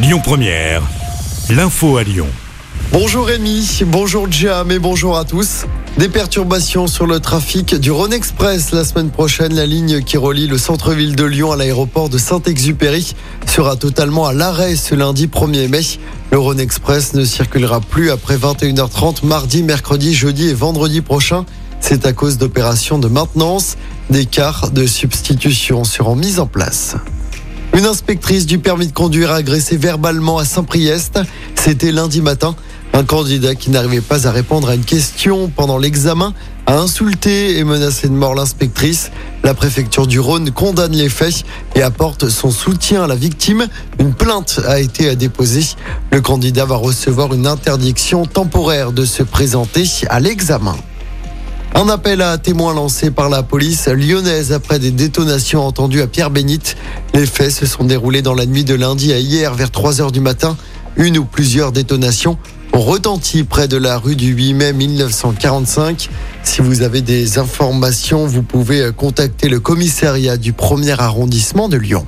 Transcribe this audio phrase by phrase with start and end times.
[0.00, 0.82] Lyon Première,
[1.50, 2.28] l'info à Lyon.
[2.92, 5.64] Bonjour Rémi, bonjour Jam et bonjour à tous.
[5.96, 9.56] Des perturbations sur le trafic du Rhône Express la semaine prochaine.
[9.56, 14.32] La ligne qui relie le centre-ville de Lyon à l'aéroport de Saint-Exupéry sera totalement à
[14.32, 15.80] l'arrêt ce lundi 1er mai.
[16.30, 21.44] Le Rhône Express ne circulera plus après 21h30 mardi, mercredi, jeudi et vendredi prochain.
[21.80, 23.76] C'est à cause d'opérations de maintenance.
[24.10, 26.94] Des cars de substitution seront mis en place.
[27.74, 31.20] Une inspectrice du permis de conduire a agressé verbalement à Saint-Priest.
[31.54, 32.56] C'était lundi matin.
[32.92, 36.34] Un candidat qui n'arrivait pas à répondre à une question pendant l'examen
[36.66, 39.10] a insulté et menacé de mort l'inspectrice.
[39.44, 43.68] La préfecture du Rhône condamne les faits et apporte son soutien à la victime.
[43.98, 45.66] Une plainte a été déposée.
[46.10, 50.76] Le candidat va recevoir une interdiction temporaire de se présenter à l'examen.
[51.80, 56.76] Un appel à témoins lancé par la police lyonnaise après des détonations entendues à Pierre-Bénite.
[57.14, 60.10] Les faits se sont déroulés dans la nuit de lundi à hier vers 3 heures
[60.10, 60.56] du matin.
[60.96, 62.36] Une ou plusieurs détonations
[62.72, 66.10] ont retenti près de la rue du 8 mai 1945.
[66.42, 72.04] Si vous avez des informations, vous pouvez contacter le commissariat du premier arrondissement de Lyon.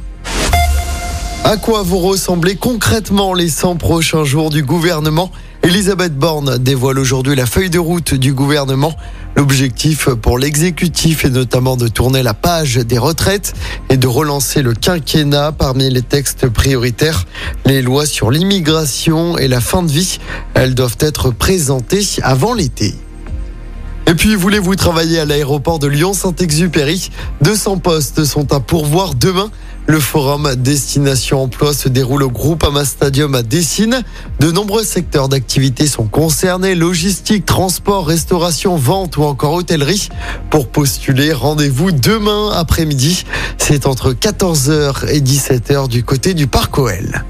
[1.42, 5.32] À quoi vont ressembler concrètement les 100 prochains jours du gouvernement?
[5.62, 8.94] Elisabeth Borne dévoile aujourd'hui la feuille de route du gouvernement.
[9.36, 13.54] L'objectif pour l'exécutif est notamment de tourner la page des retraites
[13.88, 17.24] et de relancer le quinquennat parmi les textes prioritaires.
[17.64, 20.18] Les lois sur l'immigration et la fin de vie,
[20.52, 22.94] elles doivent être présentées avant l'été.
[24.06, 27.10] Et puis, voulez-vous travailler à l'aéroport de Lyon-Saint-Exupéry?
[27.42, 29.50] 200 postes sont à pourvoir demain.
[29.90, 34.04] Le forum Destination Emploi se déroule au groupe Ama Stadium à Dessine.
[34.38, 40.08] De nombreux secteurs d'activité sont concernés, logistique, transport, restauration, vente ou encore hôtellerie.
[40.48, 43.24] Pour postuler, rendez-vous demain après-midi.
[43.58, 47.24] C'est entre 14h et 17h du côté du Parc OL.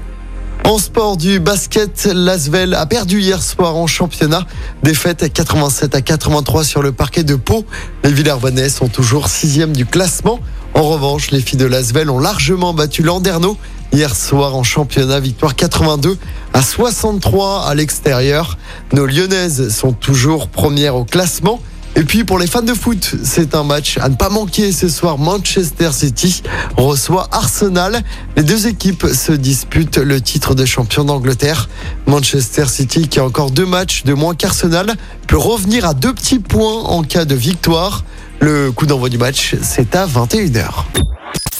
[0.63, 4.45] En sport du basket, Lasvel a perdu hier soir en championnat.
[4.83, 7.65] Défaite 87 à 83 sur le parquet de Pau.
[8.03, 10.39] Les Villarvanais sont toujours sixième du classement.
[10.73, 13.57] En revanche, les filles de Lasvel ont largement battu Landerneau
[13.91, 15.19] hier soir en championnat.
[15.19, 16.17] Victoire 82
[16.53, 18.57] à 63 à l'extérieur.
[18.93, 21.59] Nos Lyonnaises sont toujours premières au classement.
[21.97, 24.87] Et puis pour les fans de foot, c'est un match à ne pas manquer ce
[24.87, 25.17] soir.
[25.17, 26.41] Manchester City
[26.77, 28.01] reçoit Arsenal.
[28.37, 31.67] Les deux équipes se disputent le titre de champion d'Angleterre.
[32.07, 34.95] Manchester City, qui a encore deux matchs de moins qu'Arsenal,
[35.27, 38.05] peut revenir à deux petits points en cas de victoire.
[38.41, 40.85] Le coup d'envoi du match, c'est à 21h.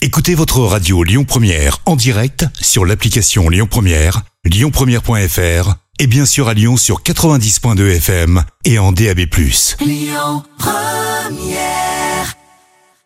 [0.02, 6.48] Écoutez votre radio Lyon Première en direct sur l'application Lyon Première, lyonpremière.fr et bien sûr
[6.48, 9.20] à Lyon sur 90.2 FM et en DAB+.
[9.80, 12.01] Lyon Première